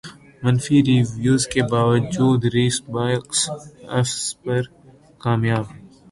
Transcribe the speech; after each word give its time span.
منفی 0.43 0.77
ریویوز 0.87 1.43
کے 1.51 1.61
باوجود 1.71 2.39
ریس 2.53 2.77
باکس 2.93 3.39
افس 3.99 4.17
پر 4.43 4.61
کامیاب 5.23 5.65